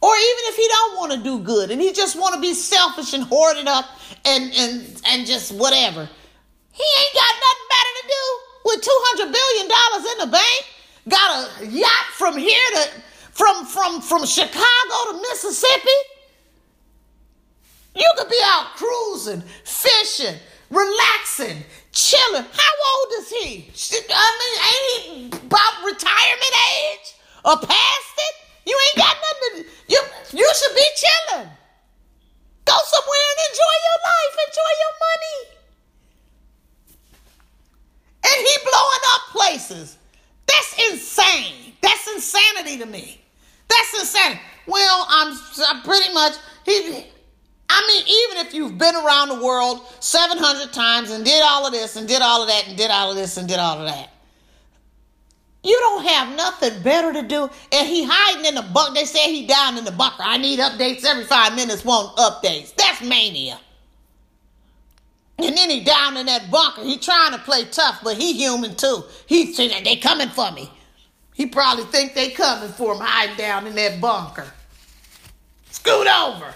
Or 0.00 0.14
even 0.14 0.44
if 0.46 0.56
he 0.56 0.68
don't 0.68 0.96
want 0.96 1.12
to 1.12 1.22
do 1.22 1.40
good 1.40 1.70
and 1.70 1.80
he 1.80 1.92
just 1.92 2.18
want 2.18 2.34
to 2.34 2.40
be 2.40 2.54
selfish 2.54 3.14
and 3.14 3.24
hoard 3.24 3.56
it 3.56 3.66
up 3.66 3.86
and, 4.24 4.52
and, 4.54 5.02
and 5.06 5.26
just 5.26 5.52
whatever. 5.52 6.08
He 6.72 6.84
ain't 6.98 7.14
got 7.14 7.34
nothing 7.46 7.68
better 7.74 7.92
to 8.00 8.08
do 8.08 8.38
with 8.64 8.80
$200 8.82 9.32
billion 9.32 9.66
in 10.12 10.18
the 10.18 10.30
bank. 10.30 10.66
Got 11.08 11.62
a 11.62 11.66
yacht 11.66 12.04
from 12.12 12.36
here 12.36 12.70
to, 12.74 12.88
from, 13.38 13.64
from, 13.64 14.00
from 14.00 14.26
Chicago 14.26 14.96
to 15.12 15.22
Mississippi. 15.30 15.98
You 17.94 18.12
could 18.18 18.28
be 18.28 18.40
out 18.44 18.74
cruising, 18.74 19.42
fishing, 19.64 20.34
relaxing, 20.70 21.62
chilling. 21.92 22.44
How 22.52 22.72
old 22.90 23.12
is 23.20 23.30
he? 23.30 23.70
I 24.10 24.28
mean, 24.40 24.56
ain't 24.68 25.32
he 25.32 25.46
about 25.46 25.84
retirement 25.86 26.54
age 26.82 27.14
or 27.44 27.56
past 27.58 28.14
it? 28.18 28.34
You 28.66 28.78
ain't 28.88 28.98
got 28.98 29.16
nothing 29.16 29.62
to 29.62 29.70
you 29.88 30.02
you 30.32 30.52
should 30.54 30.74
be 30.74 30.84
chilling. 30.96 31.48
Go 32.64 32.76
somewhere 32.84 33.26
and 33.30 33.40
enjoy 33.50 33.74
your 33.86 33.98
life, 34.04 34.34
enjoy 34.48 34.72
your 34.82 34.94
money. 35.08 35.38
And 38.26 38.46
he 38.46 38.54
blowing 38.64 39.04
up 39.14 39.22
places. 39.32 39.96
That's 40.46 40.90
insane. 40.90 41.72
That's 41.80 42.08
insanity 42.12 42.78
to 42.78 42.86
me. 42.86 43.22
That's 43.78 44.00
insane. 44.00 44.38
Well, 44.66 45.06
I'm, 45.08 45.38
I'm 45.68 45.82
pretty 45.82 46.12
much 46.12 46.34
He, 46.64 47.04
I 47.70 47.86
mean, 47.86 48.02
even 48.02 48.46
if 48.46 48.54
you've 48.54 48.76
been 48.78 48.96
around 48.96 49.28
the 49.28 49.44
world 49.44 49.82
700 50.00 50.72
times 50.72 51.10
and 51.10 51.24
did 51.24 51.42
all 51.42 51.66
of 51.66 51.72
this 51.72 51.96
and 51.96 52.08
did 52.08 52.20
all 52.22 52.42
of 52.42 52.48
that 52.48 52.66
and 52.66 52.76
did 52.76 52.90
all 52.90 53.10
of 53.10 53.16
this 53.16 53.36
and 53.36 53.46
did 53.48 53.58
all 53.58 53.78
of 53.78 53.86
that, 53.86 54.10
you 55.62 55.76
don't 55.78 56.06
have 56.06 56.36
nothing 56.36 56.82
better 56.82 57.12
to 57.12 57.22
do. 57.22 57.48
And 57.72 57.86
he 57.86 58.04
hiding 58.08 58.46
in 58.46 58.54
the 58.54 58.62
bunker. 58.62 58.94
They 58.94 59.04
say 59.04 59.32
he 59.32 59.46
down 59.46 59.76
in 59.76 59.84
the 59.84 59.92
bunker. 59.92 60.22
I 60.22 60.38
need 60.38 60.58
updates 60.60 61.04
every 61.04 61.24
five 61.24 61.54
minutes. 61.54 61.84
Want 61.84 62.16
updates? 62.16 62.74
That's 62.74 63.02
mania. 63.02 63.60
And 65.38 65.56
then 65.56 65.70
he 65.70 65.84
down 65.84 66.16
in 66.16 66.26
that 66.26 66.50
bunker. 66.50 66.82
He 66.82 66.96
trying 66.98 67.32
to 67.32 67.38
play 67.38 67.64
tough, 67.66 68.00
but 68.02 68.16
he 68.16 68.32
human 68.32 68.74
too. 68.74 69.04
He 69.26 69.52
saying 69.52 69.84
they 69.84 69.96
coming 69.96 70.30
for 70.30 70.50
me. 70.52 70.70
He 71.38 71.46
probably 71.46 71.84
think 71.84 72.14
they 72.14 72.30
coming 72.30 72.68
for 72.70 72.94
him 72.94 73.00
hiding 73.00 73.36
down 73.36 73.68
in 73.68 73.76
that 73.76 74.00
bunker. 74.00 74.52
Scoot 75.70 76.08
over. 76.08 76.52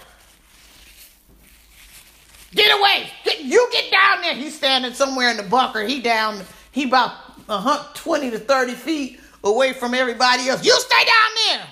Get 2.51 2.77
away. 2.77 3.09
Get, 3.23 3.39
you 3.39 3.69
get 3.71 3.89
down 3.89 4.19
there. 4.19 4.35
He's 4.35 4.57
standing 4.57 4.93
somewhere 4.93 5.31
in 5.31 5.37
the 5.37 5.43
bunker. 5.43 5.83
He 5.83 6.01
down, 6.01 6.41
he 6.73 6.83
about 6.83 7.13
a 7.47 7.59
hun- 7.59 7.85
20 7.93 8.31
to 8.31 8.39
30 8.39 8.73
feet 8.73 9.21
away 9.45 9.71
from 9.71 9.93
everybody 9.93 10.49
else. 10.49 10.65
You 10.65 10.77
stay 10.77 11.05
down 11.05 11.31
there. 11.47 11.65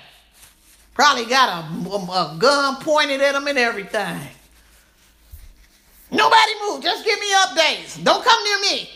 Probably 0.94 1.26
got 1.26 1.64
a, 1.64 1.88
a 1.90 2.36
gun 2.38 2.76
pointed 2.76 3.20
at 3.20 3.34
him 3.34 3.46
and 3.46 3.58
everything. 3.58 4.20
Nobody 6.10 6.52
move. 6.66 6.82
Just 6.82 7.04
give 7.04 7.20
me 7.20 7.26
updates. 7.44 8.02
Don't 8.02 8.24
come 8.24 8.42
near 8.42 8.58
me. 8.60 8.90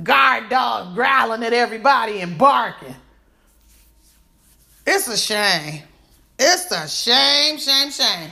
Guard 0.00 0.48
dog 0.48 0.94
growling 0.94 1.42
at 1.42 1.52
everybody 1.52 2.20
and 2.20 2.38
barking. 2.38 2.94
It's 4.86 5.06
a 5.08 5.16
shame. 5.16 5.82
It's 6.38 6.70
a 6.70 6.88
shame, 6.88 7.58
shame, 7.58 7.90
shame. 7.90 8.30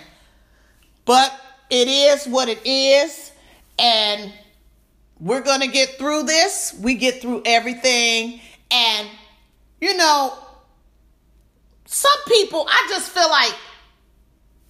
But 1.04 1.32
it 1.68 1.86
is 1.86 2.26
what 2.26 2.48
it 2.48 2.64
is. 2.64 3.32
And 3.78 4.32
we're 5.20 5.42
going 5.42 5.60
to 5.60 5.68
get 5.68 5.90
through 5.98 6.24
this. 6.24 6.76
We 6.80 6.94
get 6.94 7.20
through 7.20 7.42
everything. 7.44 8.40
And, 8.70 9.08
you 9.80 9.96
know, 9.96 10.34
some 11.84 12.10
people, 12.26 12.66
I 12.68 12.86
just 12.88 13.10
feel 13.10 13.28
like 13.28 13.54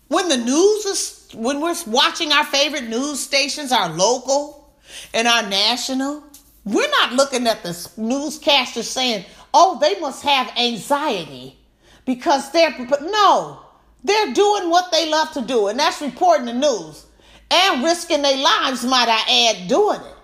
when 0.08 0.28
the 0.28 0.38
news 0.38 0.84
is, 0.86 1.28
when 1.34 1.60
we're 1.60 1.76
watching 1.86 2.32
our 2.32 2.44
favorite 2.44 2.88
news 2.88 3.20
stations, 3.20 3.70
our 3.70 3.88
local 3.90 4.74
and 5.14 5.28
our 5.28 5.48
national, 5.48 6.24
we're 6.64 6.90
not 6.90 7.12
looking 7.14 7.46
at 7.46 7.62
the 7.62 7.90
newscaster 7.96 8.82
saying, 8.82 9.24
oh, 9.54 9.78
they 9.80 9.98
must 10.00 10.22
have 10.22 10.52
anxiety 10.56 11.58
because 12.04 12.50
they're, 12.52 12.76
no, 13.00 13.60
they're 14.04 14.32
doing 14.32 14.70
what 14.70 14.90
they 14.92 15.10
love 15.10 15.32
to 15.32 15.42
do, 15.42 15.68
and 15.68 15.78
that's 15.78 16.00
reporting 16.00 16.46
the 16.46 16.54
news 16.54 17.06
and 17.50 17.82
risking 17.82 18.22
their 18.22 18.36
lives, 18.36 18.84
might 18.84 19.08
I 19.08 19.50
add, 19.50 19.68
doing 19.68 20.00
it. 20.00 20.16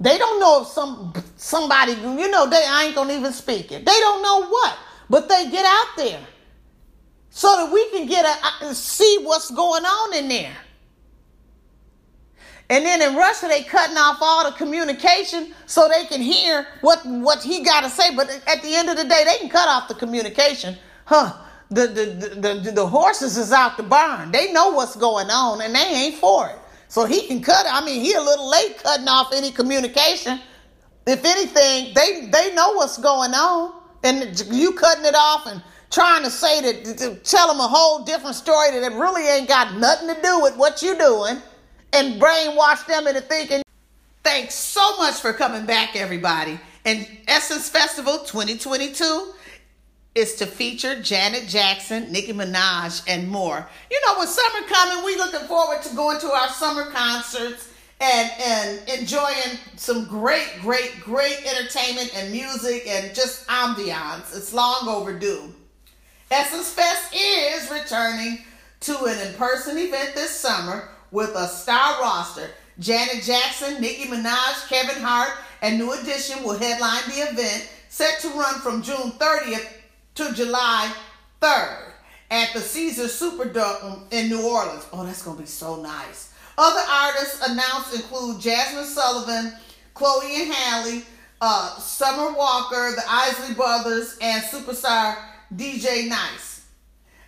They 0.00 0.18
don't 0.18 0.40
know 0.40 0.62
if 0.62 0.68
some 0.68 1.12
somebody, 1.36 1.92
you 1.92 2.28
know, 2.28 2.50
they 2.50 2.64
I 2.66 2.86
ain't 2.86 2.96
gonna 2.96 3.14
even 3.14 3.32
speak 3.32 3.70
it. 3.70 3.84
They 3.84 3.92
don't 3.92 4.20
know 4.20 4.46
what, 4.48 4.76
but 5.08 5.28
they 5.28 5.48
get 5.48 5.64
out 5.64 5.96
there 5.96 6.20
so 7.30 7.56
that 7.56 7.72
we 7.72 7.88
can 7.90 8.06
get 8.08 8.26
a 8.62 8.74
see 8.74 9.20
what's 9.22 9.50
going 9.52 9.84
on 9.84 10.14
in 10.14 10.28
there. 10.28 10.56
And 12.70 12.84
then 12.86 13.02
in 13.02 13.16
Russia, 13.16 13.48
they 13.48 13.62
cutting 13.62 13.96
off 13.96 14.18
all 14.20 14.50
the 14.50 14.56
communication 14.56 15.52
so 15.66 15.88
they 15.88 16.06
can 16.06 16.20
hear 16.20 16.66
what 16.80 17.04
what 17.04 17.42
he 17.42 17.62
got 17.62 17.82
to 17.82 17.90
say. 17.90 18.14
But 18.14 18.30
at 18.46 18.62
the 18.62 18.74
end 18.74 18.88
of 18.88 18.96
the 18.96 19.04
day, 19.04 19.24
they 19.24 19.38
can 19.38 19.48
cut 19.48 19.68
off 19.68 19.88
the 19.88 19.94
communication. 19.94 20.76
Huh? 21.04 21.34
The 21.70 21.86
the, 21.86 22.64
the 22.64 22.70
the 22.72 22.86
horses 22.86 23.36
is 23.36 23.52
out 23.52 23.76
the 23.76 23.82
barn. 23.82 24.30
They 24.30 24.52
know 24.52 24.70
what's 24.70 24.96
going 24.96 25.30
on, 25.30 25.60
and 25.60 25.74
they 25.74 25.80
ain't 25.80 26.16
for 26.16 26.48
it. 26.48 26.56
So 26.88 27.04
he 27.06 27.26
can 27.26 27.42
cut 27.42 27.66
it. 27.66 27.72
I 27.72 27.84
mean, 27.84 28.02
he 28.02 28.12
a 28.12 28.20
little 28.20 28.50
late 28.50 28.78
cutting 28.82 29.08
off 29.08 29.32
any 29.32 29.50
communication. 29.50 30.40
If 31.06 31.24
anything, 31.24 31.94
they 31.94 32.26
they 32.26 32.54
know 32.54 32.74
what's 32.74 32.98
going 32.98 33.32
on, 33.32 33.72
and 34.04 34.44
you 34.50 34.72
cutting 34.72 35.04
it 35.04 35.14
off 35.14 35.46
and 35.46 35.62
trying 35.90 36.22
to 36.22 36.30
say 36.30 36.60
that 36.60 36.98
to 36.98 37.14
tell 37.16 37.48
them 37.48 37.60
a 37.60 37.68
whole 37.68 38.04
different 38.04 38.34
story 38.34 38.70
that 38.70 38.82
it 38.82 38.94
really 38.96 39.28
ain't 39.28 39.48
got 39.48 39.74
nothing 39.76 40.14
to 40.14 40.20
do 40.22 40.40
with 40.40 40.56
what 40.56 40.82
you 40.82 40.96
doing, 40.96 41.36
and 41.92 42.20
brainwash 42.20 42.86
them 42.86 43.06
into 43.06 43.20
thinking. 43.20 43.62
Thanks 44.22 44.54
so 44.54 44.96
much 44.96 45.14
for 45.14 45.32
coming 45.32 45.66
back, 45.66 45.96
everybody. 45.96 46.58
And 46.84 47.06
Essence 47.28 47.68
Festival 47.68 48.18
2022 48.20 49.32
is 50.14 50.34
to 50.36 50.46
feature 50.46 51.00
Janet 51.00 51.48
Jackson, 51.48 52.12
Nicki 52.12 52.32
Minaj, 52.32 53.02
and 53.08 53.28
more. 53.28 53.68
You 53.90 54.00
know, 54.06 54.20
with 54.20 54.28
summer 54.28 54.66
coming, 54.66 55.04
we 55.04 55.16
looking 55.16 55.46
forward 55.46 55.82
to 55.82 55.94
going 55.94 56.20
to 56.20 56.30
our 56.30 56.48
summer 56.48 56.90
concerts 56.90 57.68
and 58.00 58.30
and 58.40 58.88
enjoying 59.00 59.58
some 59.76 60.06
great, 60.06 60.50
great, 60.60 61.00
great 61.00 61.38
entertainment 61.46 62.12
and 62.16 62.32
music 62.32 62.86
and 62.86 63.14
just 63.14 63.46
ambiance. 63.46 64.36
It's 64.36 64.52
long 64.52 64.88
overdue. 64.88 65.54
Essence 66.30 66.72
Fest 66.72 67.14
is 67.14 67.70
returning 67.70 68.38
to 68.80 69.04
an 69.04 69.28
in-person 69.28 69.78
event 69.78 70.14
this 70.14 70.30
summer 70.30 70.88
with 71.12 71.30
a 71.36 71.46
star 71.46 72.00
roster. 72.00 72.50
Janet 72.78 73.22
Jackson, 73.22 73.80
Nicki 73.80 74.08
Minaj, 74.08 74.68
Kevin 74.68 75.02
Hart, 75.02 75.30
and 75.60 75.78
New 75.78 75.92
Edition 75.92 76.42
will 76.42 76.58
headline 76.58 77.02
the 77.06 77.30
event, 77.30 77.70
set 77.88 78.18
to 78.20 78.28
run 78.30 78.60
from 78.60 78.82
June 78.82 79.12
30th 79.12 79.68
to 80.16 80.32
July 80.32 80.92
3rd 81.40 81.92
at 82.30 82.52
the 82.54 82.60
Caesar 82.60 83.04
Superdome 83.04 84.10
in 84.10 84.28
New 84.28 84.42
Orleans. 84.42 84.86
Oh, 84.92 85.04
that's 85.04 85.22
going 85.22 85.36
to 85.36 85.42
be 85.42 85.48
so 85.48 85.76
nice. 85.76 86.32
Other 86.56 86.80
artists 86.90 87.46
announced 87.46 87.94
include 87.94 88.40
Jazmine 88.40 88.84
Sullivan, 88.84 89.52
Chloe 89.94 90.42
and 90.42 90.52
Halle, 90.52 91.02
uh, 91.40 91.78
Summer 91.78 92.36
Walker, 92.36 92.92
the 92.96 93.02
Isley 93.06 93.54
Brothers, 93.54 94.16
and 94.20 94.42
superstar 94.44 95.16
DJ 95.54 96.08
Nice. 96.08 96.51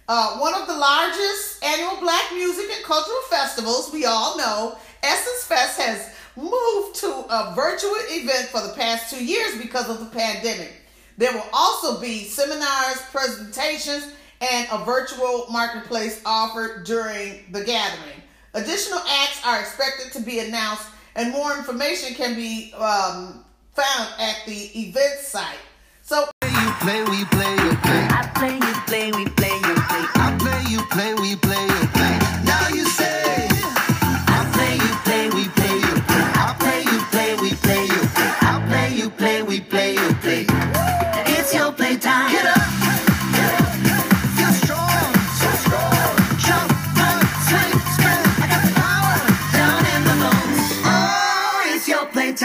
Uh, 0.07 0.37
one 0.37 0.55
of 0.55 0.67
the 0.67 0.77
largest 0.77 1.65
annual 1.65 1.99
black 1.99 2.31
music 2.35 2.67
and 2.75 2.85
cultural 2.85 3.23
festivals, 3.31 3.91
we 3.93 4.05
all 4.05 4.37
know, 4.37 4.77
Essence 5.03 5.45
Fest 5.45 5.81
has 5.81 6.11
moved 6.37 6.95
to 6.97 7.09
a 7.31 7.55
virtual 7.55 7.95
event 8.11 8.49
for 8.49 8.61
the 8.61 8.75
past 8.75 9.09
two 9.11 9.25
years 9.25 9.57
because 9.57 9.89
of 9.89 10.01
the 10.01 10.07
pandemic. 10.07 10.73
There 11.17 11.33
will 11.33 11.49
also 11.53 12.01
be 12.01 12.25
seminars, 12.25 13.01
presentations, 13.13 14.13
and 14.41 14.69
a 14.73 14.85
virtual 14.85 15.47
marketplace 15.51 16.21
offered 16.27 16.85
during 16.85 17.45
the 17.53 17.65
gathering. 17.65 18.21
Additional 18.53 18.99
acts 18.99 19.41
are 19.47 19.59
expected 19.61 20.13
to 20.13 20.21
be 20.21 20.41
announced, 20.41 20.87
and 21.17 21.33
more 21.33 21.57
information 21.57 22.15
can 22.15 22.35
be 22.35 22.75
um, 22.75 23.45
found 23.73 24.09
at 24.19 24.43
the 24.47 24.71
event 24.79 25.21
site. 25.21 25.57
So, 26.03 26.29
You 26.43 26.73
play, 26.81 27.03
we 27.05 27.25
play, 27.27 27.53
you 27.53 27.77
play. 27.77 28.09
I 28.11 28.31
play, 28.35 28.55
you 28.55 28.75
play, 28.87 29.13
we 29.13 29.31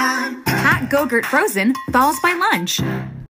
your 0.10 0.43
playtime. 0.43 0.43
Hot 0.48 0.89
Go-Gurt 0.89 1.26
Frozen 1.26 1.74
falls 1.91 2.19
by 2.22 2.34
lunch. 2.34 2.80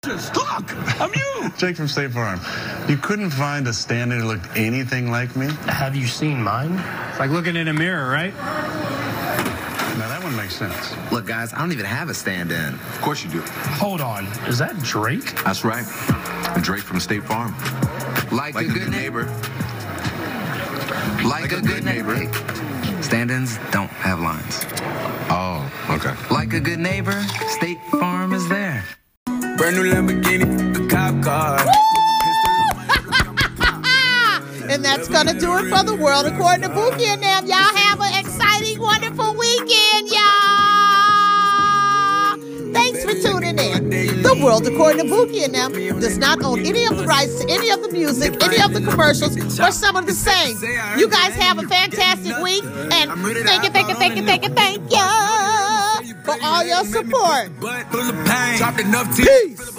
Look, 0.06 1.00
I'm 1.00 1.12
you. 1.12 1.50
Jake 1.58 1.76
from 1.76 1.88
State 1.88 2.12
Farm. 2.12 2.40
You 2.88 2.96
couldn't 2.96 3.30
find 3.30 3.66
a 3.66 3.72
stand-in 3.72 4.20
who 4.20 4.26
looked 4.26 4.46
anything 4.56 5.10
like 5.10 5.34
me? 5.36 5.48
Have 5.66 5.96
you 5.96 6.06
seen 6.06 6.42
mine? 6.42 6.72
It's 7.10 7.18
like 7.18 7.30
looking 7.30 7.56
in 7.56 7.68
a 7.68 7.72
mirror, 7.72 8.08
right? 8.10 8.32
Now 9.98 10.08
that 10.08 10.22
one 10.22 10.36
makes 10.36 10.54
sense. 10.54 10.94
Look, 11.10 11.26
guys, 11.26 11.52
I 11.52 11.58
don't 11.58 11.72
even 11.72 11.84
have 11.84 12.08
a 12.08 12.14
stand-in. 12.14 12.74
Of 12.74 13.00
course 13.02 13.24
you 13.24 13.30
do. 13.30 13.40
Hold 13.42 14.00
on. 14.00 14.26
Is 14.46 14.58
that 14.58 14.78
Drake? 14.82 15.34
That's 15.44 15.64
right. 15.64 15.84
Drake 16.62 16.82
from 16.82 17.00
State 17.00 17.24
Farm. 17.24 17.54
Like, 18.30 18.54
a, 18.54 18.64
good, 18.64 18.90
neighbor. 18.90 19.24
Like, 21.24 21.52
a, 21.52 21.60
good, 21.60 21.84
neighbor. 21.84 22.14
Stand-ins 23.00 23.58
don't 23.70 23.90
have 23.90 24.20
lines. 24.20 24.66
Oh, 25.30 25.70
okay. 25.90 26.14
Like 26.34 26.52
a 26.52 26.60
good 26.60 26.78
neighbor, 26.78 27.20
State 27.48 27.78
Farm 27.90 28.32
is 28.32 28.48
there. 28.48 28.84
Brand 29.26 29.76
new 29.76 29.92
Lamborghini, 29.92 30.74
the 30.74 30.86
cop 30.88 31.22
car. 31.22 31.58
and 34.70 34.84
that's 34.84 35.08
going 35.08 35.26
to 35.26 35.38
do 35.38 35.56
it 35.58 35.68
for 35.70 35.84
the 35.84 35.96
world 35.96 36.26
according 36.26 36.62
to 36.62 36.68
Bookie 36.68 37.06
and 37.06 37.22
them. 37.22 37.46
Y'all 37.46 37.56
have 37.56 38.00
an 38.00 38.18
exciting, 38.18 38.80
wonderful 38.80 39.27
The 44.28 44.44
World 44.44 44.66
According 44.66 45.04
to 45.04 45.08
Bookie 45.08 45.42
and 45.42 45.54
them 45.54 45.72
does 46.00 46.18
not 46.18 46.42
own 46.42 46.60
any 46.60 46.84
of 46.84 46.98
the 46.98 47.06
rights 47.06 47.40
to 47.40 47.50
any 47.50 47.70
of 47.70 47.80
the 47.80 47.90
music, 47.90 48.42
any 48.42 48.60
of 48.60 48.74
the 48.74 48.82
commercials, 48.82 49.34
or 49.58 49.72
some 49.72 49.96
of 49.96 50.04
the 50.04 50.12
same. 50.12 50.58
You 50.98 51.08
guys 51.08 51.34
have 51.36 51.58
a 51.58 51.62
fantastic 51.62 52.36
week, 52.42 52.62
and 52.62 53.10
thank 53.46 53.64
you, 53.64 53.70
thank 53.70 53.88
you, 53.88 53.94
thank 53.94 54.16
you, 54.16 54.22
thank 54.24 54.44
you, 54.44 54.50
thank 54.50 54.92
you 54.92 56.14
for 56.24 56.36
all 56.42 56.62
your 56.62 56.84
support. 56.84 57.58
Dropped 58.58 58.80
enough 58.80 59.16
Peace. 59.16 59.78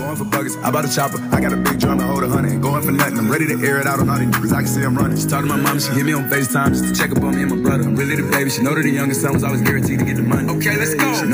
Going 0.00 0.16
for 0.16 0.24
buggers, 0.24 0.56
I 0.64 0.70
bought 0.70 0.86
a 0.86 0.92
chopper. 0.92 1.20
I 1.30 1.40
got 1.40 1.52
a 1.52 1.56
big 1.56 1.78
drum 1.78 2.00
and 2.00 2.08
hold 2.08 2.24
a 2.24 2.28
hundred. 2.28 2.52
Ain't 2.52 2.62
going 2.62 2.82
for 2.82 2.92
nothing. 2.92 3.18
I'm 3.18 3.30
ready 3.30 3.46
to 3.48 3.60
air 3.62 3.78
it 3.78 3.86
out 3.86 4.00
on 4.00 4.08
all 4.08 4.18
these 4.18 4.28
niggas. 4.28 4.52
I 4.52 4.62
can 4.62 4.66
see 4.66 4.80
I'm 4.82 4.96
running. 4.96 5.18
She 5.18 5.28
talked 5.28 5.46
to 5.46 5.48
my 5.48 5.60
mom, 5.60 5.78
she 5.78 5.92
hit 5.92 6.06
me 6.06 6.14
on 6.14 6.30
FaceTime 6.30 6.68
just 6.68 6.88
to 6.88 6.94
check 6.98 7.12
up 7.14 7.22
on 7.22 7.36
me 7.36 7.42
and 7.42 7.50
my 7.50 7.60
brother. 7.60 7.84
I'm 7.84 7.94
really 7.94 8.16
the 8.16 8.24
baby. 8.30 8.48
She 8.48 8.62
know 8.62 8.74
that 8.74 8.82
the 8.82 8.90
youngest 8.90 9.20
son 9.20 9.34
was 9.34 9.44
always 9.44 9.60
guaranteed 9.60 9.98
to 9.98 10.04
get 10.06 10.16
the 10.16 10.22
money. 10.22 10.48
Okay, 10.56 10.76
let's 10.78 10.94
go. 10.94 11.04
She 11.12 11.20
know 11.20 11.28